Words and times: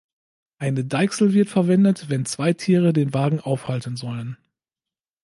Eine 0.57 0.83
Deichsel 0.83 1.31
wird 1.33 1.47
verwendet, 1.49 2.09
wenn 2.09 2.25
zwei 2.25 2.53
Tiere 2.53 2.91
den 2.91 3.13
Wagen 3.13 3.39
aufhalten 3.39 3.97
sollen. 3.97 4.35